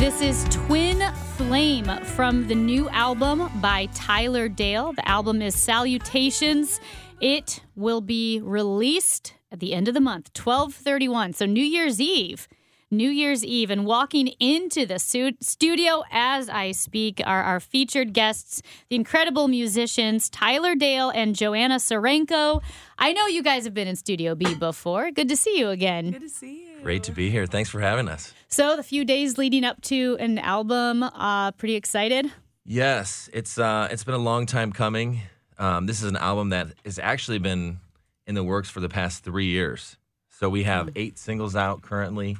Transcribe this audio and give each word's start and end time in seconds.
This 0.00 0.22
is 0.22 0.46
Twin 0.48 1.02
Flame 1.36 1.84
from 2.04 2.48
the 2.48 2.54
new 2.54 2.88
album 2.88 3.50
by 3.60 3.84
Tyler 3.92 4.48
Dale. 4.48 4.94
The 4.94 5.06
album 5.06 5.42
is 5.42 5.54
Salutations. 5.54 6.80
It 7.20 7.60
will 7.76 8.00
be 8.00 8.40
released 8.42 9.34
at 9.52 9.60
the 9.60 9.74
end 9.74 9.88
of 9.88 9.94
the 9.94 10.00
month, 10.00 10.30
1231. 10.34 11.34
So 11.34 11.44
New 11.44 11.62
Year's 11.62 12.00
Eve. 12.00 12.48
New 12.92 13.08
Year's 13.08 13.44
Eve 13.44 13.70
and 13.70 13.86
walking 13.86 14.26
into 14.40 14.84
the 14.84 14.98
studio 14.98 16.02
as 16.10 16.48
I 16.48 16.72
speak 16.72 17.22
are 17.24 17.40
our 17.40 17.60
featured 17.60 18.12
guests, 18.12 18.62
the 18.88 18.96
incredible 18.96 19.46
musicians 19.46 20.28
Tyler 20.28 20.74
Dale 20.74 21.10
and 21.10 21.36
Joanna 21.36 21.76
Serenko. 21.76 22.60
I 22.98 23.12
know 23.12 23.28
you 23.28 23.44
guys 23.44 23.62
have 23.62 23.74
been 23.74 23.86
in 23.86 23.94
Studio 23.94 24.34
B 24.34 24.56
before. 24.56 25.12
Good 25.12 25.28
to 25.28 25.36
see 25.36 25.56
you 25.56 25.68
again. 25.68 26.10
Good 26.10 26.22
to 26.22 26.28
see 26.28 26.64
you. 26.64 26.82
Great 26.82 27.04
to 27.04 27.12
be 27.12 27.30
here. 27.30 27.46
Thanks 27.46 27.70
for 27.70 27.78
having 27.80 28.08
us. 28.08 28.34
So, 28.48 28.74
the 28.74 28.82
few 28.82 29.04
days 29.04 29.38
leading 29.38 29.64
up 29.64 29.80
to 29.82 30.16
an 30.18 30.38
album, 30.38 31.04
uh, 31.04 31.52
pretty 31.52 31.76
excited. 31.76 32.32
Yes, 32.64 33.30
it's 33.32 33.56
uh, 33.56 33.86
it's 33.92 34.02
been 34.02 34.14
a 34.14 34.18
long 34.18 34.46
time 34.46 34.72
coming. 34.72 35.20
Um, 35.58 35.86
this 35.86 36.02
is 36.02 36.08
an 36.08 36.16
album 36.16 36.48
that 36.48 36.68
has 36.84 36.98
actually 36.98 37.38
been 37.38 37.78
in 38.26 38.34
the 38.34 38.42
works 38.42 38.68
for 38.68 38.80
the 38.80 38.88
past 38.88 39.22
three 39.22 39.46
years. 39.46 39.96
So 40.28 40.48
we 40.48 40.64
have 40.64 40.88
mm. 40.88 40.92
eight 40.96 41.18
singles 41.18 41.54
out 41.54 41.82
currently. 41.82 42.36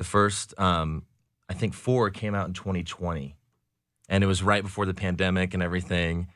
The 0.00 0.04
first, 0.04 0.58
um, 0.58 1.04
I 1.48 1.54
think, 1.54 1.74
four 1.74 2.10
came 2.10 2.34
out 2.34 2.48
in 2.48 2.54
2020, 2.54 3.36
and 4.08 4.24
it 4.24 4.26
was 4.26 4.42
right 4.42 4.62
before 4.62 4.86
the 4.86 4.94
pandemic 4.94 5.54
and 5.54 5.62
everything, 5.62 6.28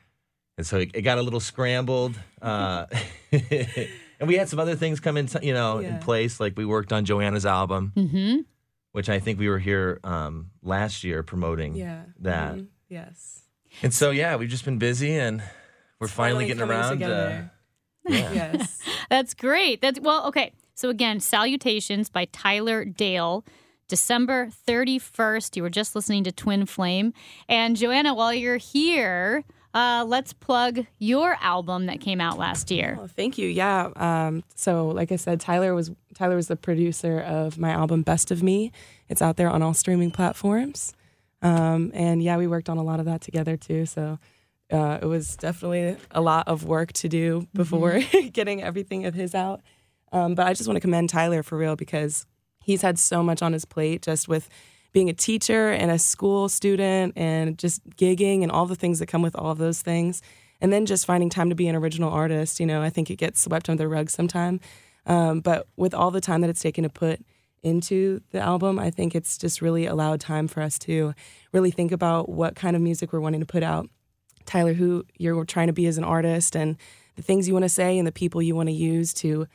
and 0.57 0.65
so 0.65 0.77
it, 0.77 0.91
it 0.93 1.01
got 1.01 1.17
a 1.17 1.21
little 1.21 1.41
scrambled. 1.41 2.17
Uh, 2.41 2.85
and 3.31 4.27
we 4.27 4.35
had 4.35 4.47
some 4.47 4.59
other 4.59 4.75
things 4.75 5.01
come 5.01 5.17
in, 5.17 5.27
you 5.41 5.53
know, 5.53 5.79
yeah. 5.79 5.95
in 5.95 5.99
place. 5.99 6.39
Like 6.39 6.55
we 6.55 6.63
worked 6.63 6.93
on 6.93 7.03
Joanna's 7.03 7.45
album. 7.45 7.91
Mm-hmm 7.95 8.37
which 8.95 9.09
I 9.09 9.19
think 9.19 9.37
we 9.37 9.49
were 9.49 9.59
here 9.59 9.99
um, 10.05 10.51
last 10.63 11.03
year 11.03 11.21
promoting 11.21 11.75
yeah. 11.75 12.03
that. 12.21 12.53
Mm-hmm. 12.53 12.63
Yes. 12.87 13.41
And 13.83 13.93
so, 13.93 14.09
yeah, 14.11 14.37
we've 14.37 14.47
just 14.47 14.63
been 14.63 14.77
busy 14.77 15.19
and 15.19 15.43
we're 15.99 16.07
finally, 16.07 16.45
getting 16.45 16.63
around. 16.63 17.03
Uh, 17.03 17.41
yeah. 18.07 18.31
yes. 18.53 18.79
That's 19.09 19.33
great. 19.33 19.81
That's 19.81 19.99
well, 19.99 20.27
okay. 20.27 20.53
So 20.75 20.89
again, 20.89 21.19
salutations 21.19 22.09
by 22.09 22.25
Tyler 22.25 22.85
Dale. 22.85 23.43
December 23.87 24.49
31st. 24.67 25.55
You 25.55 25.61
were 25.61 25.69
just 25.69 25.95
listening 25.95 26.23
to 26.23 26.31
Twin 26.31 26.65
Flame. 26.65 27.13
And 27.47 27.75
Joanna, 27.75 28.15
while 28.15 28.33
you're 28.33 28.57
here, 28.57 29.43
uh, 29.75 30.05
let's 30.07 30.33
plug 30.33 30.85
your 30.97 31.37
album 31.41 31.85
that 31.87 31.99
came 31.99 32.21
out 32.21 32.37
last 32.37 32.71
year. 32.71 32.97
Oh, 32.99 33.07
thank 33.07 33.37
you. 33.37 33.47
Yeah. 33.47 33.89
Um, 33.95 34.43
so, 34.55 34.87
like 34.87 35.11
I 35.11 35.17
said, 35.17 35.39
Tyler 35.39 35.75
was 35.75 35.91
Tyler 36.15 36.37
was 36.37 36.47
the 36.47 36.55
producer 36.55 37.19
of 37.19 37.57
my 37.57 37.71
album 37.71 38.01
Best 38.01 38.31
of 38.31 38.41
Me. 38.41 38.71
It's 39.09 39.21
out 39.21 39.35
there 39.35 39.49
on 39.49 39.61
all 39.61 39.73
streaming 39.73 40.11
platforms. 40.11 40.93
Um, 41.41 41.91
and 41.93 42.23
yeah, 42.23 42.37
we 42.37 42.47
worked 42.47 42.69
on 42.69 42.77
a 42.77 42.83
lot 42.83 42.99
of 42.99 43.05
that 43.05 43.21
together 43.21 43.57
too. 43.57 43.85
So 43.85 44.17
uh, 44.71 44.99
it 45.01 45.05
was 45.05 45.35
definitely 45.35 45.97
a 46.09 46.21
lot 46.21 46.47
of 46.47 46.63
work 46.63 46.93
to 46.93 47.09
do 47.09 47.47
before 47.53 47.95
mm-hmm. 47.95 48.27
getting 48.33 48.63
everything 48.63 49.05
of 49.05 49.13
his 49.13 49.35
out. 49.35 49.61
Um, 50.15 50.33
but 50.33 50.47
I 50.47 50.53
just 50.53 50.65
want 50.65 50.77
to 50.77 50.81
commend 50.81 51.09
Tyler 51.09 51.43
for 51.43 51.57
real 51.57 51.75
because 51.75 52.25
he's 52.63 52.81
had 52.81 52.97
so 52.97 53.21
much 53.21 53.41
on 53.41 53.51
his 53.51 53.65
plate 53.65 54.01
just 54.01 54.29
with 54.29 54.47
being 54.93 55.09
a 55.09 55.13
teacher 55.13 55.71
and 55.71 55.91
a 55.91 55.99
school 55.99 56.47
student 56.47 57.11
and 57.17 57.57
just 57.57 57.85
gigging 57.97 58.41
and 58.41 58.49
all 58.49 58.65
the 58.65 58.77
things 58.77 58.99
that 58.99 59.07
come 59.07 59.21
with 59.21 59.35
all 59.35 59.51
of 59.51 59.57
those 59.57 59.81
things. 59.81 60.21
And 60.61 60.71
then 60.71 60.85
just 60.85 61.05
finding 61.05 61.29
time 61.29 61.49
to 61.49 61.55
be 61.55 61.67
an 61.67 61.75
original 61.75 62.09
artist. 62.09 62.61
You 62.61 62.65
know, 62.65 62.81
I 62.81 62.89
think 62.89 63.11
it 63.11 63.17
gets 63.17 63.41
swept 63.41 63.69
under 63.69 63.83
the 63.83 63.89
rug 63.89 64.09
sometimes. 64.09 64.61
Um, 65.05 65.41
but 65.41 65.67
with 65.75 65.93
all 65.93 66.11
the 66.11 66.21
time 66.21 66.39
that 66.41 66.49
it's 66.49 66.61
taken 66.61 66.85
to 66.85 66.89
put 66.89 67.19
into 67.61 68.21
the 68.31 68.39
album, 68.39 68.79
I 68.79 68.91
think 68.91 69.15
it's 69.15 69.37
just 69.37 69.61
really 69.61 69.85
allowed 69.85 70.21
time 70.21 70.47
for 70.47 70.61
us 70.61 70.79
to 70.79 71.13
really 71.51 71.71
think 71.71 71.91
about 71.91 72.29
what 72.29 72.55
kind 72.55 72.77
of 72.77 72.81
music 72.81 73.11
we're 73.11 73.19
wanting 73.19 73.41
to 73.41 73.45
put 73.45 73.63
out. 73.63 73.89
Tyler, 74.45 74.73
who 74.73 75.03
you're 75.17 75.43
trying 75.43 75.67
to 75.67 75.73
be 75.73 75.87
as 75.87 75.97
an 75.97 76.05
artist, 76.05 76.55
and 76.55 76.77
the 77.17 77.21
things 77.21 77.49
you 77.49 77.53
want 77.53 77.65
to 77.65 77.69
say, 77.69 77.97
and 77.97 78.07
the 78.07 78.13
people 78.13 78.41
you 78.41 78.55
want 78.55 78.69
to 78.69 78.73
use 78.73 79.13
to 79.15 79.45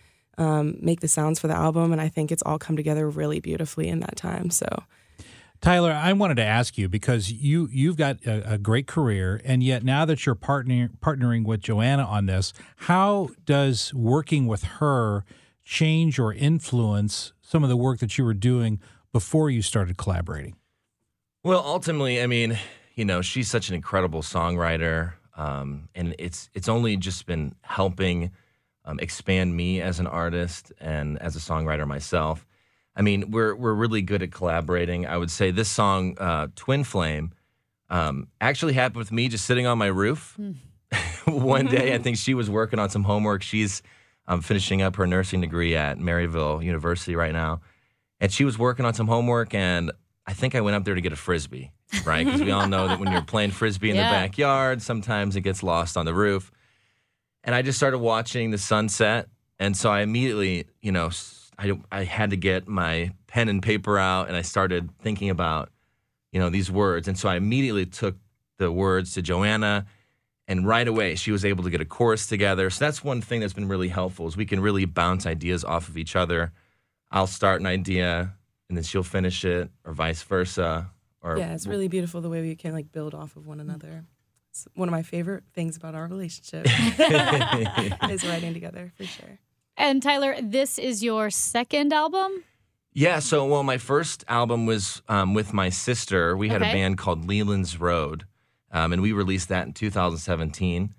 um, 0.41 0.77
make 0.81 1.01
the 1.01 1.09
sounds 1.09 1.39
for 1.39 1.49
the 1.49 1.55
album. 1.55 1.93
And 1.93 2.01
I 2.01 2.09
think 2.09 2.33
it's 2.33 2.43
all 2.45 2.59
come 2.59 2.77
together 2.77 3.09
really 3.09 3.41
beautifully 3.41 3.89
in 3.89 4.01
that 4.01 4.17
time. 4.17 4.51
So 4.51 4.67
Tyler, 5.61 5.93
I 5.93 6.15
wanted 6.15 6.37
to 6.37 6.45
ask 6.45 6.78
you 6.78 6.89
because 6.89 7.31
you 7.31 7.69
you've 7.71 7.99
got 7.99 8.25
a, 8.25 8.55
a, 8.55 8.59
great 8.59 8.87
career, 8.87 9.43
and 9.45 9.62
yet 9.62 9.84
now 9.84 10.06
that 10.06 10.25
you're 10.25 10.34
partnering 10.34 10.97
partnering 11.00 11.45
with 11.45 11.61
Joanna 11.61 12.05
on 12.05 12.25
this, 12.25 12.55
how 12.77 13.29
does 13.45 13.93
working 13.93 14.47
with 14.47 14.65
her 14.65 15.23
change 15.62 16.19
or 16.19 16.33
influence 16.33 17.34
some 17.43 17.62
of 17.62 17.69
the 17.69 17.77
work 17.77 17.99
that 17.99 18.17
you 18.17 18.25
were 18.25 18.33
doing 18.33 18.81
before 19.12 19.50
you 19.50 19.61
started 19.61 19.99
collaborating? 19.99 20.56
Well, 21.45 21.62
ultimately, 21.62 22.23
I 22.23 22.27
mean, 22.27 22.59
you 22.95 23.05
know, 23.05 23.21
she's 23.21 23.50
such 23.50 23.69
an 23.69 23.75
incredible 23.75 24.23
songwriter, 24.23 25.12
um, 25.37 25.91
and 25.95 26.15
it's 26.19 26.49
it's 26.55 26.71
only 26.71 26.97
just 26.97 27.27
been 27.27 27.55
helping 27.61 28.31
um, 28.85 28.99
expand 29.01 29.57
me 29.57 29.81
as 29.81 30.01
an 30.01 30.07
artist 30.07 30.73
and 30.81 31.19
as 31.19 31.37
a 31.37 31.39
songwriter 31.39 31.87
myself. 31.87 32.47
I 32.97 33.03
mean, 33.03 33.31
we're 33.31 33.55
we're 33.55 33.75
really 33.75 34.03
good 34.03 34.23
at 34.23 34.33
collaborating. 34.33 35.07
I 35.07 35.17
would 35.17 35.31
say 35.31 35.51
this 35.51 35.69
song, 35.69 36.17
uh, 36.19 36.49
"Twin 36.57 36.85
Flame," 36.85 37.33
um, 37.89 38.29
actually 38.41 38.73
happened 38.73 38.99
with 38.99 39.13
me 39.13 39.29
just 39.29 39.45
sitting 39.45 39.67
on 39.67 39.79
my 39.79 39.87
roof. 39.87 40.37
Hmm. 40.37 40.53
One 41.31 41.67
day, 41.67 41.95
I 41.95 41.99
think 42.03 42.17
she 42.17 42.35
was 42.35 42.51
working 42.51 42.79
on 42.79 42.91
some 42.91 43.05
homework. 43.05 43.43
She's 43.43 43.83
um, 44.27 44.41
finishing 44.41 44.83
up 44.83 44.97
her 44.97 45.07
nursing 45.07 45.41
degree 45.41 45.77
at 45.77 45.99
Maryville 45.99 46.65
University 46.65 47.15
right 47.15 47.33
now, 47.33 47.61
and 48.21 48.33
she 48.33 48.45
was 48.45 48.59
working 48.59 48.85
on 48.85 48.95
some 48.95 49.07
homework. 49.07 49.55
And 49.55 49.93
I 50.27 50.33
think 50.33 50.55
I 50.55 50.61
went 50.61 50.77
up 50.77 50.85
there 50.85 50.95
to 50.95 51.01
get 51.01 51.12
a 51.12 51.17
frisbee, 51.17 51.71
right? 52.05 52.25
Because 52.25 52.43
we 52.43 52.51
all 52.51 52.69
know 52.69 52.89
that 52.89 52.99
when 52.99 53.11
you're 53.12 53.23
playing 53.23 53.51
frisbee 53.53 53.91
in 53.91 53.97
yeah. 53.97 54.11
the 54.11 54.27
backyard, 54.27 54.83
sometimes 54.83 55.37
it 55.37 55.43
gets 55.43 55.62
lost 55.62 55.97
on 55.97 56.07
the 56.07 56.15
roof. 56.15 56.51
And 57.43 57.55
I 57.55 57.62
just 57.62 57.78
started 57.78 57.99
watching 57.99 58.51
the 58.51 58.59
sunset, 58.59 59.28
and 59.59 59.77
so 59.77 59.91
I 59.91 60.01
immediately, 60.01 60.67
you 60.81 60.93
know 60.93 61.11
I, 61.61 61.78
I 61.93 62.05
had 62.05 62.31
to 62.31 62.37
get 62.37 62.67
my 62.67 63.12
pen 63.26 63.50
and 63.50 63.62
paper 63.62 63.99
out 63.99 64.29
and 64.29 64.37
I 64.37 64.41
started 64.41 64.91
thinking 64.99 65.29
about, 65.29 65.69
you 66.32 66.41
know, 66.41 66.49
these 66.49 66.70
words. 66.70 67.06
And 67.06 67.19
so 67.19 67.29
I 67.29 67.37
immediately 67.37 67.85
took 67.85 68.17
the 68.56 68.73
words 68.73 69.12
to 69.14 69.23
Joanna 69.23 69.85
and 70.49 70.67
right 70.67 70.88
away 70.88 71.17
she 71.17 71.31
was 71.31 71.44
able 71.44 71.62
to 71.64 71.70
get 71.70 71.82
a 71.82 71.85
chorus 71.85 72.26
together. 72.26 72.70
So 72.70 72.85
that's 72.85 73.05
one 73.05 73.20
thing 73.20 73.41
that's 73.41 73.53
been 73.53 73.69
really 73.69 73.88
helpful 73.88 74.26
is 74.26 74.38
we 74.38 74.47
can 74.47 74.61
really 74.61 74.87
bounce 74.87 75.26
ideas 75.26 75.62
off 75.62 75.88
of 75.88 75.99
each 75.99 76.17
other. 76.17 76.53
I'll 77.11 77.26
start 77.26 77.61
an 77.61 77.67
idea 77.67 78.32
and 78.69 78.79
then 78.79 78.82
she'll 78.82 79.03
finish 79.03 79.44
it 79.44 79.70
or 79.85 79.93
vice 79.93 80.23
versa. 80.23 80.91
Or 81.20 81.37
Yeah, 81.37 81.53
it's 81.53 81.67
really 81.67 81.88
beautiful 81.88 82.23
the 82.23 82.31
way 82.31 82.41
we 82.41 82.56
can 82.56 82.73
like 82.73 82.91
build 82.91 83.14
off 83.14 83.37
of 83.37 83.47
one 83.47 83.61
another. 83.61 84.06
It's 84.50 84.67
one 84.75 84.88
of 84.88 84.93
my 84.93 85.02
favorite 85.02 85.44
things 85.55 85.76
about 85.76 85.94
our 85.94 86.06
relationship 86.06 86.67
is 88.11 88.26
writing 88.26 88.52
together 88.52 88.93
for 88.97 89.05
sure. 89.05 89.38
And 89.76 90.02
Tyler, 90.02 90.37
this 90.43 90.79
is 90.79 91.02
your 91.02 91.31
second 91.31 91.93
album? 91.93 92.44
Yeah, 92.93 93.20
so 93.20 93.47
well, 93.47 93.62
my 93.62 93.79
first 93.79 94.25
album 94.26 94.67
was 94.67 95.02
um, 95.08 95.35
with 95.35 95.52
my 95.52 95.69
sister. 95.69 96.37
We 96.37 96.49
had 96.49 96.61
okay. 96.62 96.70
a 96.70 96.75
band 96.75 96.99
called 96.99 97.29
Leland's 97.29 97.79
Road, 97.79 98.26
um, 98.73 98.93
and 98.93 99.00
we 99.00 99.12
released 99.12 99.49
that 99.50 99.69
in 99.69 99.73
2017 99.73 100.93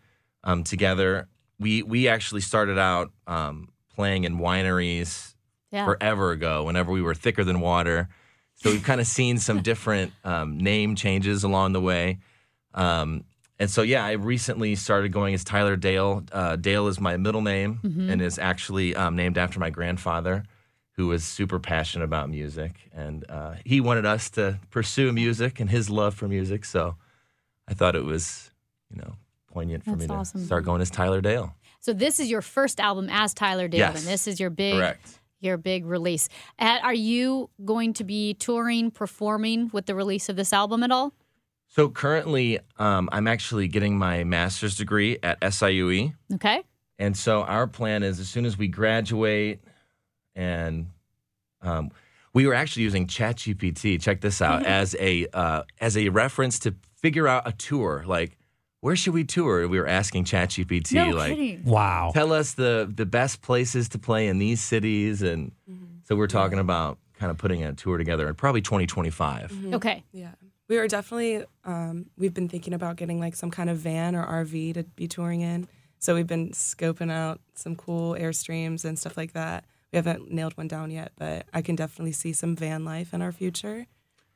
um, 0.46 0.64
together. 0.64 1.28
We 1.60 1.84
we 1.84 2.08
actually 2.08 2.42
started 2.42 2.80
out 2.80 3.12
um, 3.28 3.68
playing 3.94 4.24
in 4.24 4.40
wineries 4.40 5.36
Yeah. 5.72 5.84
forever 5.84 6.32
ago, 6.32 6.64
whenever 6.64 6.92
we 6.94 7.02
were 7.02 7.14
thicker 7.14 7.44
than 7.44 7.60
water. 7.60 8.08
So 8.56 8.72
we've 8.72 8.84
kind 8.84 9.02
of 9.02 9.08
seen 9.08 9.38
some 9.38 9.62
different 9.72 10.14
um, 10.24 10.58
name 10.58 10.96
changes 10.96 11.44
along 11.44 11.74
the 11.74 11.82
way. 11.82 12.20
Um, 12.74 13.26
and 13.62 13.70
so, 13.70 13.84
yeah, 13.84 14.04
I 14.04 14.14
recently 14.14 14.74
started 14.74 15.12
going 15.12 15.36
as 15.36 15.44
Tyler 15.44 15.76
Dale. 15.76 16.24
Uh, 16.32 16.56
Dale 16.56 16.88
is 16.88 17.00
my 17.00 17.16
middle 17.18 17.44
name 17.44 17.80
and 17.84 18.20
is 18.20 18.40
actually 18.40 18.96
um, 18.96 19.16
named 19.16 19.38
after 19.38 19.60
my 19.60 19.70
grandfather, 19.70 20.44
who 20.94 21.06
was 21.06 21.24
super 21.24 21.60
passionate 21.60 22.06
about 22.06 22.28
music. 22.28 22.90
And 22.92 23.24
uh, 23.30 23.54
he 23.64 23.80
wanted 23.80 24.08
us 24.08 24.32
to 24.32 24.60
pursue 24.72 25.12
music 25.14 25.60
and 25.60 25.70
his 25.70 25.92
love 25.92 26.16
for 26.16 26.28
music. 26.28 26.66
So 26.66 26.96
I 27.68 27.76
thought 27.76 27.96
it 27.96 28.04
was, 28.04 28.50
you 28.90 28.98
know, 28.98 29.14
poignant 29.54 29.84
for 29.84 29.96
That's 29.96 30.34
me 30.34 30.40
to 30.42 30.46
start 30.48 30.66
going 30.66 30.82
as 30.82 30.90
Tyler 30.90 31.22
Dale. 31.22 31.54
So 31.82 31.94
this 31.94 32.20
is 32.20 32.32
your 32.32 32.42
first 32.42 32.80
album 32.80 33.10
as 33.12 33.32
Tyler 33.36 33.68
Dale, 33.68 33.80
Yes. 33.80 34.00
and 34.00 34.08
this 34.08 34.26
is 34.26 34.40
your 34.40 34.50
big 34.50 34.74
Correct. 34.76 35.20
your 35.40 35.58
big 35.58 35.86
release. 35.86 36.30
Are 36.58 36.96
you 36.96 37.52
going 37.64 37.94
to 37.94 38.04
be 38.04 38.34
touring, 38.34 38.90
performing 38.90 39.70
with 39.72 39.86
the 39.86 39.94
release 39.94 40.30
of 40.30 40.36
this 40.36 40.52
album 40.52 40.82
at 40.82 40.92
all? 40.92 41.14
So 41.74 41.88
currently, 41.88 42.60
um, 42.78 43.08
I'm 43.14 43.28
actually 43.28 43.70
getting 43.70 43.98
my 43.98 44.26
master's 44.26 44.76
degree 44.76 45.18
at 45.24 45.40
SIUE. 45.40 46.14
Okay. 46.34 46.64
And 47.00 47.16
so 47.16 47.44
our 47.44 47.66
plan 47.66 48.04
is 48.04 48.20
as 48.20 48.28
soon 48.28 48.46
as 48.46 48.58
we 48.58 48.68
graduate, 48.68 49.64
and 50.36 50.88
um, 51.62 51.92
we 52.34 52.46
were 52.46 52.54
actually 52.54 52.84
using 52.84 53.08
ChatGPT. 53.08 54.02
Check 54.02 54.20
this 54.20 54.42
out 54.42 54.66
as 54.66 54.96
a 55.00 55.28
uh, 55.34 55.64
as 55.80 55.98
a 55.98 56.10
reference 56.10 56.60
to 56.60 56.76
figure 56.96 57.28
out 57.28 57.48
a 57.48 57.54
tour. 57.54 58.04
Like, 58.06 58.38
where 58.82 58.98
should 58.98 59.14
we 59.14 59.24
tour? 59.24 59.66
We 59.68 59.80
were 59.80 59.88
asking 59.88 60.26
ChatGPT, 60.26 60.94
No 60.94 61.10
like, 61.16 61.32
kidding. 61.32 61.64
Wow. 61.64 62.12
tell 62.14 62.34
us 62.34 62.54
the 62.54 62.92
the 62.94 63.06
best 63.06 63.42
places 63.42 63.90
to 63.90 63.98
play 63.98 64.28
in 64.28 64.38
these 64.38 64.62
cities, 64.62 65.22
and 65.22 65.54
so 66.04 66.18
we're 66.18 66.28
talking 66.28 66.60
about 66.60 67.00
kind 67.18 67.32
of 67.32 67.38
putting 67.38 67.64
a 67.64 67.74
tour 67.74 67.98
together 67.98 68.28
in 68.28 68.36
probably 68.36 68.62
2025. 68.62 69.74
Okay. 69.76 70.04
Yeah. 70.12 70.32
We 70.72 70.78
are 70.78 70.88
definitely, 70.88 71.44
um, 71.66 72.06
we've 72.18 72.34
been 72.34 72.48
thinking 72.48 72.74
about 72.74 72.96
getting 72.96 73.20
like 73.20 73.36
some 73.36 73.52
kind 73.52 73.70
of 73.70 73.76
van 73.80 74.16
or 74.16 74.26
RV 74.26 74.76
to 74.76 74.84
be 74.84 75.06
touring 75.06 75.42
in. 75.42 75.68
So 76.00 76.16
we've 76.16 76.26
been 76.26 76.52
scoping 76.52 77.12
out 77.12 77.42
some 77.56 77.76
cool 77.76 78.14
Airstreams 78.16 78.86
and 78.86 78.98
stuff 78.98 79.18
like 79.18 79.34
that. 79.34 79.66
We 79.92 79.98
haven't 79.98 80.32
nailed 80.32 80.56
one 80.56 80.70
down 80.70 80.90
yet, 80.90 81.12
but 81.18 81.46
I 81.54 81.62
can 81.62 81.76
definitely 81.76 82.14
see 82.14 82.32
some 82.32 82.56
van 82.56 82.86
life 82.86 83.14
in 83.14 83.22
our 83.22 83.34
future 83.34 83.86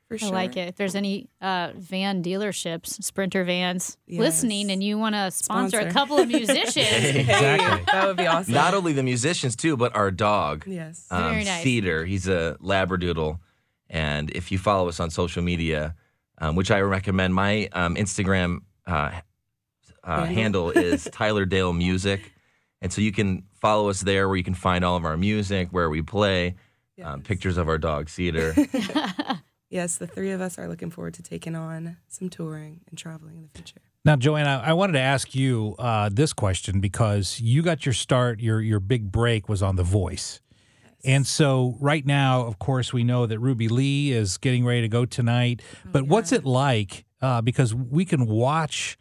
for 0.08 0.18
sure. 0.18 0.28
I 0.28 0.32
like 0.32 0.58
it. 0.58 0.68
If 0.68 0.76
there's 0.76 0.94
any 0.94 1.30
uh, 1.40 1.70
van 1.74 2.22
dealerships, 2.22 3.02
Sprinter 3.02 3.42
vans, 3.42 3.96
Yes. 4.06 4.20
listening, 4.20 4.70
and 4.70 4.84
you 4.84 4.98
want 4.98 5.14
to 5.14 5.30
sponsor, 5.30 5.78
a 5.78 5.90
couple 5.90 6.18
of 6.18 6.28
musicians, 6.28 6.76
Exactly. 6.76 7.84
that 7.90 8.06
would 8.06 8.18
be 8.18 8.26
awesome. 8.26 8.52
Not 8.52 8.74
only 8.74 8.92
the 8.92 9.02
musicians 9.02 9.56
too, 9.56 9.78
but 9.78 9.96
our 9.96 10.10
dog. 10.10 10.64
yes. 10.66 11.06
um, 11.10 11.30
Very 11.32 11.44
nice. 11.44 11.62
Cedar. 11.62 12.04
He's 12.04 12.28
a 12.28 12.58
Labradoodle, 12.62 13.38
and 13.88 14.30
if 14.32 14.52
you 14.52 14.58
follow 14.58 14.86
us 14.90 15.00
on 15.00 15.08
social 15.08 15.42
media, 15.42 15.94
um, 16.38 16.56
which 16.56 16.70
I 16.70 16.80
recommend, 16.80 17.34
my 17.34 17.68
um, 17.72 17.96
Instagram 17.96 18.60
uh, 18.86 19.12
uh, 20.04 20.24
handle 20.24 20.70
is 20.70 21.04
Tyler 21.12 21.44
Dale 21.44 21.72
Music, 21.72 22.32
and 22.80 22.92
so 22.92 23.00
you 23.00 23.12
can 23.12 23.44
follow 23.54 23.88
us 23.88 24.00
there, 24.00 24.28
where 24.28 24.36
you 24.36 24.44
can 24.44 24.54
find 24.54 24.84
all 24.84 24.96
of 24.96 25.04
our 25.04 25.16
music, 25.16 25.68
where 25.70 25.90
we 25.90 26.02
play, 26.02 26.54
um, 27.02 27.22
pictures 27.22 27.56
of 27.56 27.68
our 27.68 27.78
dog 27.78 28.08
Cedar. 28.08 28.54
Yes, 29.68 29.96
the 29.96 30.06
three 30.06 30.30
of 30.30 30.40
us 30.40 30.58
are 30.58 30.68
looking 30.68 30.90
forward 30.90 31.14
to 31.14 31.22
taking 31.22 31.56
on 31.56 31.96
some 32.08 32.30
touring 32.30 32.82
and 32.88 32.96
traveling 32.96 33.36
in 33.36 33.42
the 33.42 33.48
future. 33.48 33.80
Now, 34.04 34.14
Joanna, 34.14 34.62
I 34.64 34.72
wanted 34.74 34.92
to 34.92 35.00
ask 35.00 35.34
you 35.34 35.74
uh, 35.78 36.08
this 36.12 36.32
question 36.32 36.78
because 36.80 37.40
you 37.40 37.62
got 37.62 37.84
your 37.84 37.92
start, 37.92 38.38
your 38.38 38.60
your 38.60 38.78
big 38.78 39.10
break 39.10 39.48
was 39.48 39.62
on 39.62 39.74
The 39.74 39.82
Voice. 39.82 40.40
And 41.04 41.26
so, 41.26 41.76
right 41.80 42.04
now, 42.04 42.46
of 42.46 42.58
course, 42.58 42.92
we 42.92 43.04
know 43.04 43.26
that 43.26 43.38
Ruby 43.38 43.68
Lee 43.68 44.12
is 44.12 44.38
getting 44.38 44.64
ready 44.64 44.80
to 44.82 44.88
go 44.88 45.04
tonight. 45.04 45.62
But 45.84 46.04
what's 46.04 46.32
it 46.32 46.44
like? 46.44 47.04
Uh, 47.22 47.40
because 47.40 47.74
we 47.74 48.04
can 48.04 48.26
watch, 48.26 48.98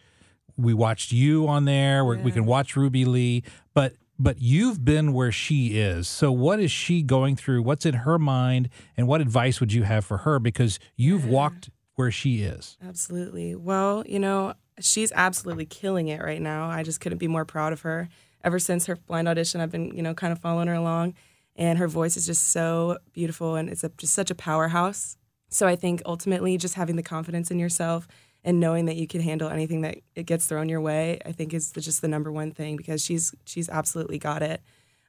we 0.55 0.73
watched 0.73 1.11
you 1.11 1.47
on 1.47 1.65
there. 1.65 2.05
we 2.05 2.17
we 2.17 2.31
can 2.31 2.45
watch 2.45 2.75
Ruby 2.75 3.05
Lee, 3.05 3.43
but 3.73 3.93
but 4.17 4.39
you've 4.39 4.85
been 4.85 5.13
where 5.13 5.31
she 5.31 5.77
is. 5.77 6.07
So, 6.07 6.31
what 6.31 6.59
is 6.59 6.71
she 6.71 7.01
going 7.01 7.35
through? 7.35 7.63
What's 7.63 7.85
in 7.85 7.95
her 7.95 8.17
mind? 8.17 8.69
And 8.95 9.07
what 9.07 9.21
advice 9.21 9.59
would 9.59 9.73
you 9.73 9.83
have 9.83 10.05
for 10.05 10.19
her? 10.19 10.39
Because 10.39 10.79
you've 10.95 11.25
walked 11.25 11.69
where 11.95 12.11
she 12.11 12.43
is. 12.43 12.77
Absolutely. 12.85 13.55
Well, 13.55 14.03
you 14.05 14.19
know, 14.19 14.53
she's 14.79 15.11
absolutely 15.13 15.65
killing 15.65 16.07
it 16.07 16.21
right 16.21 16.41
now. 16.41 16.69
I 16.69 16.83
just 16.83 16.99
couldn't 17.01 17.17
be 17.17 17.27
more 17.27 17.45
proud 17.45 17.73
of 17.73 17.81
her. 17.81 18.09
Ever 18.43 18.59
since 18.59 18.85
her 18.85 18.95
blind 18.95 19.27
audition, 19.27 19.59
I've 19.59 19.71
been, 19.71 19.95
you 19.95 20.03
know, 20.03 20.13
kind 20.13 20.31
of 20.31 20.39
following 20.39 20.67
her 20.67 20.75
along, 20.75 21.15
and 21.55 21.79
her 21.79 21.87
voice 21.87 22.17
is 22.17 22.25
just 22.25 22.49
so 22.49 22.97
beautiful 23.13 23.55
and 23.55 23.69
it's 23.69 23.83
a, 23.83 23.89
just 23.97 24.13
such 24.13 24.29
a 24.29 24.35
powerhouse. 24.35 25.17
So 25.49 25.67
I 25.67 25.75
think 25.75 26.01
ultimately, 26.05 26.57
just 26.57 26.73
having 26.73 26.95
the 26.95 27.03
confidence 27.03 27.51
in 27.51 27.59
yourself 27.59 28.07
and 28.43 28.59
knowing 28.59 28.85
that 28.85 28.95
you 28.95 29.07
can 29.07 29.21
handle 29.21 29.49
anything 29.49 29.81
that 29.81 29.97
it 30.15 30.23
gets 30.23 30.47
thrown 30.47 30.69
your 30.69 30.81
way, 30.81 31.19
I 31.25 31.31
think 31.31 31.53
is 31.53 31.71
the, 31.71 31.81
just 31.81 32.01
the 32.01 32.07
number 32.07 32.31
one 32.31 32.51
thing 32.51 32.75
because 32.75 33.03
she's 33.03 33.33
she's 33.45 33.69
absolutely 33.69 34.19
got 34.19 34.41
it. 34.41 34.61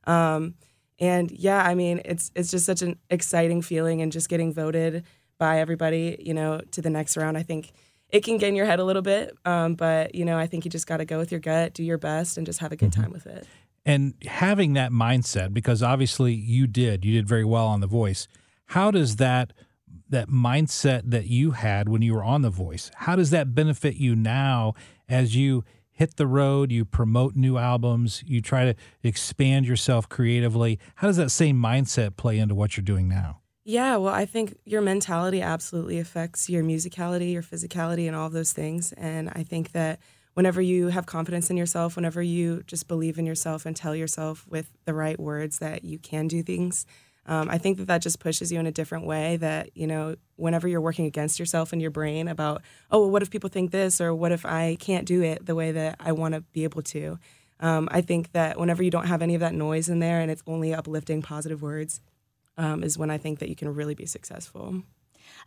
Um, 0.05 0.55
and 0.99 1.31
yeah, 1.31 1.63
I 1.63 1.75
mean, 1.75 2.01
it's 2.05 2.31
it's 2.35 2.51
just 2.51 2.65
such 2.65 2.83
an 2.83 2.99
exciting 3.11 3.61
feeling, 3.63 4.01
and 4.03 4.13
just 4.13 4.29
getting 4.29 4.53
voted 4.53 5.05
by 5.39 5.61
everybody, 5.61 6.17
you 6.21 6.33
know, 6.33 6.61
to 6.73 6.81
the 6.81 6.91
next 6.91 7.17
round. 7.17 7.37
I 7.37 7.43
think 7.43 7.73
it 8.11 8.25
can 8.25 8.39
get 8.39 8.49
in 8.49 8.55
your 8.55 8.67
head 8.67 8.79
a 8.79 8.85
little 8.85 9.03
bit, 9.03 9.37
um, 9.45 9.75
but 9.75 10.15
you 10.15 10.25
know, 10.25 10.39
I 10.39 10.47
think 10.47 10.65
you 10.65 10.71
just 10.71 10.87
got 10.87 10.99
to 10.99 11.05
go 11.05 11.19
with 11.19 11.31
your 11.31 11.41
gut, 11.41 11.75
do 11.75 11.83
your 11.83 11.99
best, 11.99 12.37
and 12.37 12.47
just 12.47 12.61
have 12.61 12.73
a 12.73 12.77
good 12.77 12.93
time 12.93 13.11
with 13.11 13.27
it. 13.27 13.47
And 13.87 14.15
having 14.27 14.75
that 14.75 14.91
mindset 14.91 15.55
because 15.55 15.83
obviously 15.83 16.35
you 16.35 16.67
did 16.67 17.05
you 17.05 17.13
did 17.15 17.27
very 17.27 17.45
well 17.45 17.67
on 17.67 17.81
the 17.81 17.87
voice 17.87 18.29
how 18.67 18.91
does 18.91 19.17
that 19.17 19.53
that 20.11 20.29
mindset 20.29 21.03
that 21.11 21.27
you 21.27 21.53
had 21.53 21.89
when 21.89 22.03
you 22.03 22.13
were 22.13 22.25
on 22.25 22.43
the 22.43 22.51
voice 22.51 22.91
how 22.97 23.17
does 23.17 23.31
that 23.31 23.55
benefit 23.55 23.95
you 23.95 24.15
now 24.15 24.75
as 25.09 25.35
you 25.35 25.65
hit 25.93 26.17
the 26.17 26.27
road 26.27 26.71
you 26.71 26.85
promote 26.85 27.35
new 27.37 27.57
albums 27.57 28.23
you 28.27 28.43
try 28.43 28.65
to 28.65 28.75
expand 29.03 29.65
yourself 29.65 30.09
creatively 30.09 30.79
how 30.97 31.07
does 31.07 31.17
that 31.17 31.31
same 31.31 31.57
mindset 31.57 32.17
play 32.17 32.39
into 32.39 32.55
what 32.55 32.77
you're 32.77 32.85
doing 32.85 33.09
now 33.09 33.41
Yeah, 33.65 33.97
well, 33.97 34.15
I 34.15 34.27
think 34.27 34.57
your 34.65 34.81
mentality 34.81 35.43
absolutely 35.43 35.99
affects 35.99 36.49
your 36.49 36.63
musicality, 36.63 37.33
your 37.33 37.43
physicality, 37.43 38.07
and 38.07 38.15
all 38.15 38.31
those 38.31 38.53
things. 38.53 38.93
And 38.93 39.29
I 39.35 39.43
think 39.43 39.73
that 39.73 39.99
whenever 40.37 40.61
you 40.61 40.89
have 40.89 41.07
confidence 41.07 41.49
in 41.49 41.57
yourself, 41.57 41.97
whenever 41.97 42.21
you 42.21 42.63
just 42.67 42.87
believe 42.89 43.19
in 43.19 43.25
yourself 43.25 43.65
and 43.65 43.75
tell 43.75 43.97
yourself 43.97 44.47
with 44.47 44.69
the 44.85 44.93
right 44.93 45.19
words 45.19 45.61
that 45.61 45.83
you 45.83 45.99
can 45.99 46.29
do 46.29 46.43
things, 46.43 46.85
um, 47.25 47.49
I 47.49 47.57
think 47.57 47.79
that 47.79 47.87
that 47.87 48.03
just 48.03 48.21
pushes 48.21 48.53
you 48.53 48.61
in 48.61 48.67
a 48.67 48.71
different 48.71 49.07
way. 49.07 49.39
That, 49.39 49.75
you 49.75 49.87
know, 49.87 50.17
whenever 50.37 50.69
you're 50.69 50.83
working 50.83 51.07
against 51.07 51.39
yourself 51.39 51.73
in 51.73 51.81
your 51.81 51.91
brain 51.91 52.29
about, 52.29 52.61
oh, 52.91 53.01
well, 53.01 53.11
what 53.11 53.23
if 53.23 53.31
people 53.31 53.49
think 53.49 53.71
this? 53.71 53.99
Or 53.99 54.15
what 54.15 54.31
if 54.31 54.45
I 54.45 54.77
can't 54.79 55.07
do 55.07 55.23
it 55.23 55.47
the 55.47 55.55
way 55.55 55.73
that 55.73 55.97
I 56.01 56.13
want 56.13 56.35
to 56.35 56.43
be 56.43 56.65
able 56.65 56.83
to? 56.83 57.19
Um, 57.59 57.89
I 57.91 58.03
think 58.03 58.33
that 58.33 58.61
whenever 58.61 58.83
you 58.83 58.91
don't 58.91 59.07
have 59.07 59.23
any 59.23 59.35
of 59.35 59.41
that 59.41 59.55
noise 59.55 59.89
in 59.89 60.01
there 60.01 60.21
and 60.21 60.31
it's 60.31 60.43
only 60.47 60.75
uplifting 60.75 61.23
positive 61.23 61.63
words, 61.63 62.03
um, 62.59 62.85
is 62.85 62.99
when 62.99 63.11
I 63.11 63.17
think 63.17 63.39
that 63.39 63.49
you 63.49 63.57
can 63.57 63.75
really 63.75 63.95
be 63.95 64.05
successful. 64.05 64.83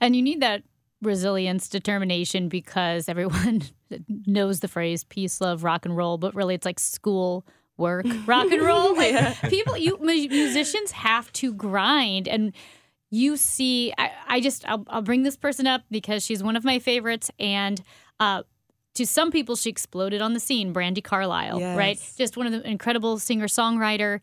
and 0.02 0.16
you 0.16 0.24
need 0.24 0.42
that 0.42 0.64
resilience, 1.02 1.68
determination, 1.68 2.50
because 2.50 3.08
everyone 3.10 3.64
knows 4.26 4.60
the 4.60 4.68
phrase 4.68 5.04
"peace, 5.04 5.42
love, 5.42 5.64
rock 5.64 5.86
and 5.86 5.96
roll," 5.96 6.18
but 6.18 6.36
really 6.36 6.56
it's 6.56 6.66
like 6.66 6.80
school. 6.80 7.46
Work, 7.78 8.06
rock 8.26 8.52
and 8.52 8.62
roll. 8.62 8.94
Like 8.94 9.40
people, 9.50 9.78
you 9.78 9.98
musicians 10.02 10.92
have 10.92 11.32
to 11.34 11.54
grind, 11.54 12.28
and 12.28 12.52
you 13.10 13.38
see. 13.38 13.94
I, 13.98 14.12
I 14.28 14.42
just, 14.42 14.68
I'll, 14.68 14.84
I'll 14.90 15.02
bring 15.02 15.24
this 15.24 15.38
person 15.38 15.66
up 15.66 15.84
because 15.90 16.26
she's 16.26 16.44
one 16.44 16.58
of 16.58 16.66
my 16.66 16.80
favorites, 16.80 17.32
and 17.40 17.82
uh, 18.20 18.44
to 18.96 19.06
some 19.06 19.32
people, 19.32 19.56
she 19.56 19.70
exploded 19.70 20.22
on 20.22 20.34
the 20.34 20.42
scene. 20.42 20.74
Brandi 20.74 21.02
Carlile, 21.02 21.58
right? 21.78 21.98
Just 22.18 22.36
one 22.36 22.48
of 22.48 22.52
the 22.52 22.70
incredible 22.70 23.18
singer 23.18 23.48
songwriter. 23.48 24.22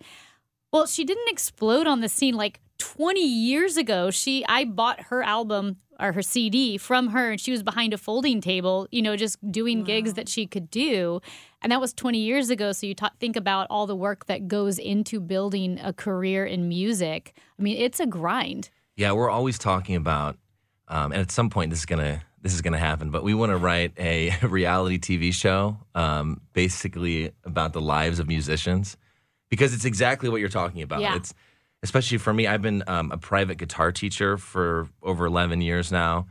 Well, 0.71 0.87
she 0.87 1.05
didn't 1.05 1.29
explode 1.31 1.87
on 1.87 2.03
the 2.03 2.11
scene 2.11 2.35
like 2.35 2.61
20 2.77 3.21
years 3.27 3.79
ago. 3.79 4.11
She 4.11 4.45
I 4.47 4.67
bought 4.67 5.01
her 5.05 5.23
album 5.23 5.77
or 5.99 6.13
her 6.13 6.23
CD 6.23 6.77
from 6.79 7.09
her 7.09 7.33
and 7.33 7.41
she 7.41 7.51
was 7.51 7.63
behind 7.63 7.93
a 7.93 7.99
folding 7.99 8.41
table, 8.41 8.87
you 8.91 9.03
know, 9.03 9.17
just 9.17 9.39
doing 9.51 9.85
gigs 9.85 10.15
that 10.15 10.29
she 10.29 10.47
could 10.47 10.71
do. 10.71 11.21
And 11.63 11.73
that 11.73 11.81
was 11.81 11.93
20 11.93 12.19
years 12.19 12.51
ago, 12.51 12.73
so 12.73 12.87
you 12.87 12.95
ta 12.95 13.11
think 13.19 13.37
about 13.37 13.67
all 13.71 13.87
the 13.87 13.97
work 13.97 14.27
that 14.27 14.49
goes 14.49 14.79
into 14.79 15.21
building 15.21 15.79
a 15.83 15.93
career 15.93 16.45
in 16.45 16.69
music. 16.69 17.35
I 17.59 17.63
mean, 17.63 17.77
it's 17.77 18.01
a 18.01 18.07
grind. 18.07 18.71
Yeah, 18.97 19.13
we're 19.13 19.31
always 19.31 19.59
talking 19.59 19.97
about, 19.97 20.37
um, 20.89 21.13
and 21.13 21.21
at 21.21 21.31
some 21.31 21.51
point 21.51 21.71
this 21.71 21.81
is 21.81 21.87
gonna 21.87 22.23
this 22.43 22.55
is 22.55 22.63
gonna 22.63 22.79
happen. 22.79 23.11
But 23.11 23.25
we 23.25 23.35
want 23.35 23.51
to 23.51 23.57
write 23.57 23.93
a 23.99 24.37
reality 24.43 24.99
TV 24.99 25.33
show, 25.33 25.79
um, 25.95 26.41
basically 26.53 27.33
about 27.45 27.73
the 27.73 27.81
lives 27.81 28.21
of 28.21 28.29
musicians, 28.29 28.97
because 29.49 29.75
it's 29.75 29.85
exactly 29.85 30.29
what 30.29 30.41
you're 30.41 30.49
talking 30.49 30.83
about. 30.83 31.01
Yeah. 31.01 31.17
It's 31.17 31.35
especially 31.87 32.19
for 32.19 32.35
me. 32.35 32.47
I've 32.49 32.63
been 32.63 32.83
um, 32.89 33.13
a 33.13 33.17
private 33.17 33.59
guitar 33.59 33.93
teacher 33.93 34.37
for 34.37 34.89
over 35.03 35.27
11 35.27 35.61
years 35.61 35.93
now, 35.93 36.27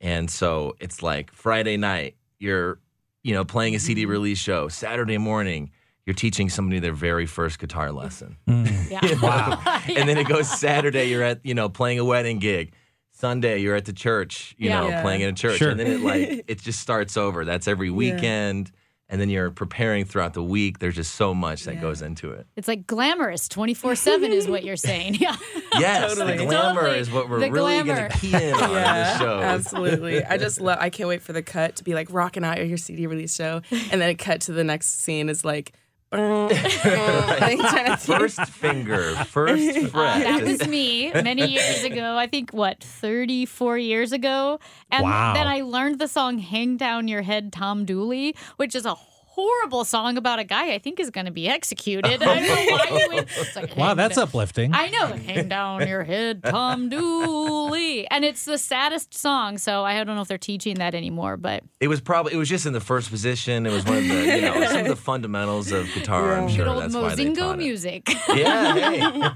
and 0.00 0.30
so 0.30 0.76
it's 0.80 1.02
like 1.02 1.32
Friday 1.32 1.76
night 1.78 2.16
you're 2.38 2.78
you 3.24 3.34
know 3.34 3.44
playing 3.44 3.74
a 3.74 3.78
CD 3.78 4.04
release 4.06 4.38
show, 4.38 4.68
Saturday 4.68 5.18
morning 5.18 5.70
you're 6.06 6.14
teaching 6.14 6.48
somebody 6.48 6.78
their 6.78 6.94
very 6.94 7.26
first 7.26 7.58
guitar 7.58 7.92
lesson. 7.92 8.36
Yeah. 8.90 9.20
Wow. 9.20 9.60
and 9.94 10.08
then 10.08 10.16
it 10.16 10.26
goes 10.26 10.48
Saturday, 10.48 11.10
you're 11.10 11.22
at, 11.22 11.44
you 11.44 11.52
know, 11.52 11.68
playing 11.68 11.98
a 11.98 12.04
wedding 12.06 12.38
gig. 12.38 12.72
Sunday, 13.12 13.58
you're 13.58 13.76
at 13.76 13.84
the 13.84 13.92
church, 13.92 14.54
you 14.56 14.70
Yeah. 14.70 14.80
know, 14.80 14.88
Yeah. 14.88 15.02
playing 15.02 15.20
in 15.20 15.28
a 15.28 15.32
church. 15.34 15.58
Sure. 15.58 15.68
And 15.68 15.78
then 15.78 15.86
it 15.88 16.00
like 16.00 16.44
it 16.48 16.62
just 16.62 16.80
starts 16.80 17.18
over. 17.18 17.44
That's 17.44 17.68
every 17.68 17.90
weekend. 17.90 18.70
And 19.10 19.18
then 19.18 19.30
you're 19.30 19.50
preparing 19.50 20.04
throughout 20.04 20.34
the 20.34 20.42
week. 20.42 20.80
There's 20.80 20.94
just 20.94 21.14
so 21.14 21.32
much 21.32 21.64
that 21.64 21.76
Yeah. 21.76 21.80
goes 21.80 22.02
into 22.02 22.30
it. 22.32 22.46
It's 22.56 22.68
like 22.68 22.86
glamorous 22.86 23.48
24 23.48 23.94
7 23.94 24.32
is 24.32 24.46
what 24.46 24.64
you're 24.64 24.76
saying. 24.76 25.14
Yeah. 25.20 25.34
Yes, 25.78 26.14
Totally. 26.14 26.36
the 26.38 26.44
glamour 26.46 26.80
Totally. 26.82 26.98
is 26.98 27.10
what 27.10 27.28
we're 27.30 27.40
The 27.40 27.50
really 27.50 27.82
glamour. 27.82 28.08
going 28.08 28.10
to 28.10 28.18
key 28.18 28.34
in 28.34 28.54
on 28.54 28.70
Yeah, 28.72 29.04
this 29.12 29.18
show. 29.18 29.40
absolutely. 29.40 30.24
I 30.24 30.36
just 30.36 30.60
love. 30.62 30.78
I 30.80 30.90
can't 30.90 31.08
wait 31.08 31.22
for 31.22 31.32
the 31.32 31.42
cut 31.42 31.76
to 31.76 31.84
be 31.84 31.94
like 31.94 32.08
rocking 32.10 32.44
out 32.44 32.64
your 32.66 32.76
CD 32.78 33.06
release 33.06 33.34
show, 33.34 33.62
and 33.70 34.00
then 34.00 34.08
a 34.10 34.14
cut 34.14 34.40
to 34.42 34.52
the 34.52 34.64
next 34.64 35.00
scene 35.02 35.28
is 35.28 35.44
like. 35.44 35.72
First 36.10 38.00
First 38.06 38.40
finger, 38.46 39.14
first 39.26 39.76
Uh, 39.78 39.86
fret. 39.88 40.22
that 40.22 40.42
was 40.42 40.66
me 40.68 41.12
many 41.12 41.46
years 41.46 41.84
ago. 41.84 42.16
I 42.16 42.26
think, 42.26 42.52
what, 42.52 42.82
34 42.82 43.78
years 43.78 44.12
ago? 44.12 44.58
And 44.90 45.04
Wow. 45.04 45.34
then 45.34 45.46
I 45.46 45.60
learned 45.62 45.98
the 45.98 46.08
song 46.08 46.38
Hang 46.38 46.76
Down 46.76 47.08
Your 47.08 47.22
Head, 47.22 47.52
Tom 47.52 47.84
Dooley, 47.84 48.34
which 48.56 48.74
is 48.74 48.86
a 48.86 48.94
horrible 49.38 49.84
song 49.84 50.16
about 50.16 50.40
a 50.40 50.44
guy 50.44 50.72
I 50.74 50.78
think 50.78 50.98
is 50.98 51.10
going 51.10 51.26
to 51.26 51.30
be 51.32 51.48
executed. 51.48 52.22
I 52.22 52.40
don't 52.40 52.42
know 52.42 52.54
why 52.76 52.86
you 52.90 53.14
would. 53.14 53.28
It's 53.38 53.54
like, 53.54 53.76
Wow, 53.76 53.94
that's 53.94 54.16
down- 54.16 54.24
uplifting. 54.24 54.74
I 54.74 54.88
know. 54.88 55.06
Hang 55.08 55.48
down 55.48 55.86
your 55.86 56.02
head, 56.02 56.42
Tom 56.42 56.88
Dooley. 57.32 58.08
And 58.10 58.24
it's 58.24 58.44
the 58.44 58.58
saddest 58.58 59.14
song. 59.16 59.58
So 59.58 59.84
I 59.84 60.02
don't 60.02 60.16
know 60.16 60.22
if 60.22 60.28
they're 60.28 60.38
teaching 60.38 60.76
that 60.76 60.94
anymore, 60.94 61.36
but 61.36 61.62
It 61.80 61.86
was 61.88 62.00
probably 62.00 62.32
it 62.34 62.36
was 62.36 62.48
just 62.48 62.66
in 62.66 62.72
the 62.72 62.80
first 62.80 63.10
position. 63.10 63.64
It 63.66 63.72
was 63.72 63.84
one 63.84 63.98
of 63.98 64.08
the 64.08 64.14
you 64.36 64.40
know 64.40 64.64
some 64.66 64.80
of 64.80 64.86
the 64.88 64.96
fundamentals 65.10 65.70
of 65.72 65.86
guitar. 65.94 66.34
I'm 66.36 66.48
sure 66.48 66.64
good 66.64 66.68
old 66.68 66.82
that's 66.82 66.94
why 66.94 67.14
they 67.14 67.26
Mozingo 67.26 67.54
it. 67.54 67.56
music. 67.58 68.08
Yeah, 68.34 68.74
hey. 68.74 69.28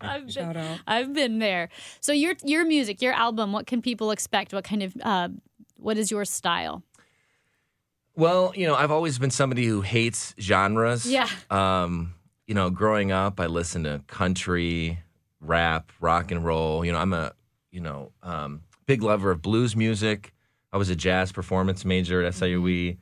I've 0.00 0.22
been, 0.22 0.28
Shout 0.30 0.56
out. 0.56 0.78
I've 0.86 1.12
been 1.12 1.38
there. 1.40 1.68
So 2.00 2.12
your 2.12 2.34
your 2.44 2.64
music, 2.64 3.02
your 3.02 3.12
album, 3.12 3.52
what 3.52 3.66
can 3.66 3.82
people 3.82 4.10
expect? 4.12 4.52
What 4.52 4.64
kind 4.64 4.82
of 4.82 4.94
uh, 5.02 5.28
what 5.76 5.96
is 5.98 6.10
your 6.10 6.24
style? 6.24 6.82
Well, 8.20 8.52
you 8.54 8.66
know, 8.66 8.74
I've 8.74 8.90
always 8.90 9.18
been 9.18 9.30
somebody 9.30 9.64
who 9.64 9.80
hates 9.80 10.34
genres. 10.38 11.06
Yeah. 11.06 11.26
Um, 11.48 12.12
you 12.46 12.54
know, 12.54 12.68
growing 12.68 13.12
up, 13.12 13.40
I 13.40 13.46
listened 13.46 13.86
to 13.86 14.02
country, 14.08 14.98
rap, 15.40 15.90
rock 16.02 16.30
and 16.30 16.44
roll. 16.44 16.84
You 16.84 16.92
know, 16.92 16.98
I'm 16.98 17.14
a, 17.14 17.32
you 17.70 17.80
know, 17.80 18.12
um, 18.22 18.60
big 18.84 19.02
lover 19.02 19.30
of 19.30 19.40
blues 19.40 19.74
music. 19.74 20.34
I 20.70 20.76
was 20.76 20.90
a 20.90 20.94
jazz 20.94 21.32
performance 21.32 21.86
major 21.86 22.22
at 22.22 22.34
SIUE. 22.34 22.98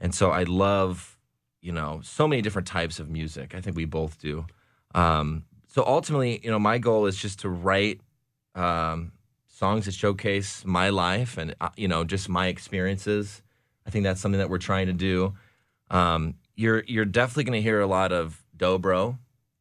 And 0.00 0.14
so 0.14 0.30
I 0.30 0.44
love, 0.44 1.18
you 1.60 1.72
know, 1.72 2.00
so 2.02 2.26
many 2.26 2.40
different 2.40 2.66
types 2.66 2.98
of 2.98 3.10
music. 3.10 3.54
I 3.54 3.60
think 3.60 3.76
we 3.76 3.84
both 3.84 4.18
do. 4.18 4.46
Um, 4.94 5.44
so 5.68 5.84
ultimately, 5.86 6.40
you 6.42 6.50
know, 6.50 6.58
my 6.58 6.78
goal 6.78 7.04
is 7.04 7.18
just 7.18 7.40
to 7.40 7.50
write 7.50 8.00
um, 8.54 9.12
songs 9.48 9.84
that 9.84 9.92
showcase 9.92 10.64
my 10.64 10.88
life 10.88 11.36
and, 11.36 11.54
uh, 11.60 11.68
you 11.76 11.88
know, 11.88 12.04
just 12.04 12.30
my 12.30 12.46
experiences. 12.46 13.42
I 13.86 13.90
think 13.90 14.04
that's 14.04 14.20
something 14.20 14.38
that 14.38 14.50
we're 14.50 14.58
trying 14.58 14.86
to 14.86 14.92
do. 14.92 15.34
Um, 15.90 16.34
you're 16.54 16.84
you're 16.86 17.04
definitely 17.04 17.44
going 17.44 17.58
to 17.58 17.62
hear 17.62 17.80
a 17.80 17.86
lot 17.86 18.12
of 18.12 18.42
dobro. 18.56 19.18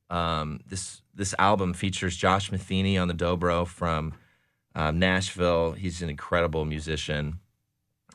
Um, 0.09 0.59
this 0.67 1.01
this 1.13 1.33
album 1.39 1.73
features 1.73 2.15
Josh 2.15 2.51
Matheny 2.51 2.97
on 2.97 3.07
the 3.07 3.13
dobro 3.13 3.65
from 3.67 4.13
um, 4.75 4.99
Nashville. 4.99 5.73
He's 5.73 6.01
an 6.01 6.09
incredible 6.09 6.65
musician, 6.65 7.39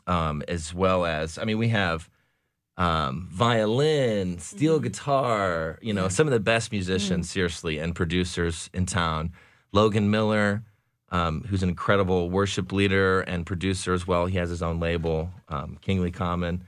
um, 0.05 0.43
as 0.47 0.73
well 0.73 1.05
as 1.05 1.37
I 1.37 1.43
mean 1.43 1.57
we 1.57 1.69
have 1.69 2.09
um, 2.77 3.27
violin, 3.31 4.39
steel 4.39 4.79
guitar. 4.79 5.79
You 5.81 5.93
know 5.93 6.07
some 6.07 6.27
of 6.27 6.33
the 6.33 6.39
best 6.39 6.71
musicians, 6.71 7.29
seriously, 7.29 7.77
and 7.79 7.95
producers 7.95 8.69
in 8.73 8.85
town. 8.85 9.31
Logan 9.73 10.09
Miller, 10.09 10.63
um, 11.09 11.43
who's 11.47 11.63
an 11.63 11.69
incredible 11.69 12.29
worship 12.29 12.71
leader 12.71 13.21
and 13.21 13.45
producer 13.45 13.93
as 13.93 14.05
well. 14.05 14.25
He 14.25 14.37
has 14.37 14.49
his 14.49 14.61
own 14.61 14.79
label, 14.79 15.29
um, 15.47 15.77
Kingly 15.81 16.11
Common, 16.11 16.63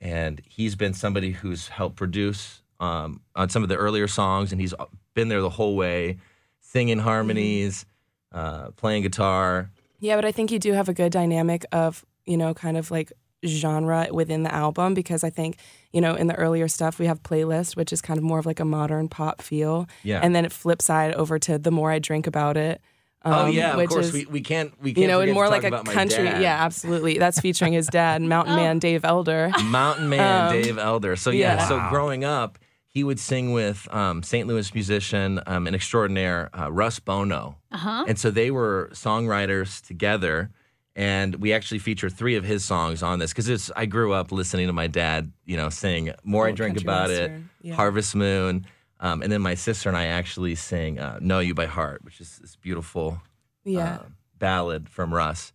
and 0.00 0.40
he's 0.44 0.74
been 0.74 0.94
somebody 0.94 1.32
who's 1.32 1.68
helped 1.68 1.96
produce 1.96 2.62
um, 2.80 3.20
on 3.36 3.48
some 3.48 3.62
of 3.62 3.68
the 3.68 3.76
earlier 3.76 4.08
songs, 4.08 4.50
and 4.52 4.60
he's 4.60 4.74
been 5.14 5.28
there 5.28 5.40
the 5.40 5.50
whole 5.50 5.76
way, 5.76 6.18
singing 6.60 6.98
harmonies, 6.98 7.86
uh, 8.32 8.70
playing 8.72 9.02
guitar. 9.02 9.70
Yeah, 10.00 10.16
but 10.16 10.24
I 10.24 10.32
think 10.32 10.50
you 10.50 10.58
do 10.58 10.72
have 10.72 10.88
a 10.88 10.94
good 10.94 11.12
dynamic 11.12 11.64
of, 11.70 12.04
you 12.24 12.36
know, 12.36 12.54
kind 12.54 12.76
of 12.76 12.90
like 12.90 13.12
genre 13.44 14.08
within 14.10 14.42
the 14.42 14.54
album 14.54 14.94
because 14.94 15.24
I 15.24 15.30
think, 15.30 15.58
you 15.92 16.00
know, 16.00 16.14
in 16.14 16.28
the 16.28 16.34
earlier 16.34 16.68
stuff 16.68 16.98
we 16.98 17.06
have 17.06 17.22
playlist, 17.22 17.76
which 17.76 17.92
is 17.92 18.00
kind 18.00 18.18
of 18.18 18.24
more 18.24 18.38
of 18.38 18.46
like 18.46 18.60
a 18.60 18.64
modern 18.64 19.08
pop 19.08 19.42
feel. 19.42 19.88
Yeah. 20.02 20.20
And 20.22 20.34
then 20.34 20.44
it 20.44 20.52
flips 20.52 20.86
side 20.86 21.14
over 21.14 21.38
to 21.40 21.58
the 21.58 21.70
more 21.70 21.90
I 21.90 21.98
drink 21.98 22.26
about 22.26 22.56
it. 22.56 22.80
Oh 23.24 23.32
um, 23.46 23.52
yeah, 23.52 23.72
of 23.72 23.76
which 23.78 23.90
course 23.90 24.06
is, 24.06 24.12
we, 24.12 24.24
we 24.26 24.40
can't 24.40 24.72
we 24.82 24.92
can't 24.92 25.02
you 25.02 25.08
know, 25.08 25.18
forget 25.18 25.28
and 25.28 25.34
more 25.34 25.44
to 25.44 25.50
like 25.50 25.62
talk 25.62 25.64
a 25.64 25.74
about 25.74 25.86
my 25.86 25.92
country. 25.94 26.24
dad. 26.24 26.42
Yeah, 26.42 26.64
absolutely. 26.64 27.18
That's 27.18 27.40
featuring 27.40 27.72
his 27.72 27.86
dad, 27.86 28.22
Mountain 28.34 28.56
Man 28.56 28.78
Dave 28.78 29.04
Elder. 29.04 29.50
Mountain 29.64 30.08
Man 30.08 30.46
Um, 30.48 30.52
Dave 30.62 30.78
Elder. 30.78 31.16
So 31.16 31.30
yeah, 31.30 31.56
yeah. 31.56 31.68
so 31.68 31.80
growing 31.90 32.24
up, 32.24 32.58
he 32.86 33.04
would 33.04 33.18
sing 33.18 33.52
with 33.52 33.88
um, 33.94 34.22
St. 34.22 34.46
Louis 34.46 34.72
musician 34.74 35.40
um, 35.46 35.66
an 35.66 35.74
extraordinaire 35.74 36.50
uh, 36.58 36.70
Russ 36.70 36.98
Bono, 36.98 37.56
Uh-huh. 37.70 38.04
and 38.06 38.18
so 38.18 38.30
they 38.30 38.50
were 38.50 38.90
songwriters 38.92 39.80
together. 39.86 40.50
And 40.94 41.36
we 41.36 41.54
actually 41.54 41.78
feature 41.78 42.10
three 42.10 42.36
of 42.36 42.44
his 42.44 42.66
songs 42.66 43.02
on 43.02 43.18
this 43.18 43.32
because 43.32 43.70
I 43.74 43.86
grew 43.86 44.12
up 44.12 44.30
listening 44.30 44.66
to 44.66 44.74
my 44.74 44.88
dad, 44.88 45.32
you 45.46 45.56
know, 45.56 45.70
sing 45.70 46.12
"More 46.22 46.46
I 46.48 46.50
Oh, 46.50 46.54
Drink 46.54 46.74
country 46.74 46.86
About 46.86 47.08
western. 47.08 47.50
It," 47.62 47.68
Yeah. 47.68 47.74
"Harvest 47.76 48.14
Moon," 48.14 48.66
um, 49.02 49.20
and 49.22 49.30
then 49.30 49.42
my 49.42 49.54
sister 49.54 49.88
and 49.90 49.98
I 49.98 50.06
actually 50.06 50.54
sing 50.54 50.98
uh, 50.98 51.18
"Know 51.20 51.40
You 51.40 51.54
by 51.54 51.66
Heart," 51.66 52.04
which 52.04 52.20
is 52.20 52.38
this 52.38 52.56
beautiful 52.56 53.20
Yeah. 53.64 53.98
uh, 54.00 54.06
ballad 54.38 54.88
from 54.88 55.12
Russ. 55.12 55.52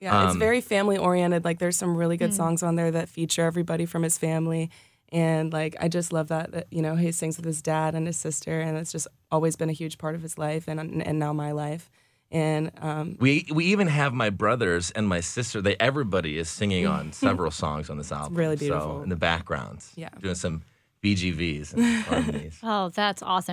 Yeah, 0.00 0.24
it's 0.24 0.34
Um, 0.34 0.38
very 0.38 0.60
family 0.60 0.96
oriented. 0.98 1.44
Like 1.44 1.58
there's 1.58 1.76
some 1.76 1.96
really 1.96 2.16
Mm. 2.16 2.20
good 2.20 2.34
songs 2.34 2.62
on 2.62 2.76
there 2.76 2.90
that 2.92 3.08
feature 3.08 3.44
everybody 3.46 3.86
from 3.86 4.02
his 4.02 4.16
family. 4.18 4.70
And 5.10 5.52
like 5.52 5.74
I 5.80 5.88
just 5.88 6.12
love 6.12 6.28
that 6.28 6.52
that 6.52 6.66
you 6.70 6.82
know 6.82 6.94
he 6.96 7.10
sings 7.12 7.36
with 7.38 7.46
his 7.46 7.62
dad 7.62 7.94
and 7.94 8.06
his 8.06 8.16
sister 8.18 8.60
and 8.60 8.76
it's 8.76 8.92
just 8.92 9.08
always 9.30 9.56
been 9.56 9.70
a 9.70 9.72
huge 9.72 9.96
part 9.98 10.14
of 10.14 10.22
his 10.22 10.36
life 10.38 10.68
and 10.68 10.78
and 11.02 11.18
now 11.18 11.32
my 11.32 11.50
life. 11.52 11.90
And 12.30 12.70
um 12.80 13.16
We 13.18 13.46
we 13.50 13.64
even 13.66 13.86
have 13.88 14.12
my 14.12 14.30
brothers 14.30 14.90
and 14.92 15.08
my 15.08 15.20
sister. 15.20 15.62
They 15.62 15.76
everybody 15.80 16.36
is 16.38 16.48
singing 16.50 16.86
on 16.86 17.12
several 17.12 17.50
songs 17.50 17.88
on 17.90 17.96
this 17.96 18.12
album. 18.12 18.36
really 18.36 18.56
beautiful 18.56 18.98
So 18.98 19.02
in 19.02 19.08
the 19.08 19.16
backgrounds, 19.16 19.92
Yeah. 19.96 20.10
doing 20.20 20.34
some 20.36 20.62
BGVs 21.02 21.74
and. 21.74 22.52
Oh, 22.62 22.88
that's 22.88 23.22
awesome. 23.22 23.52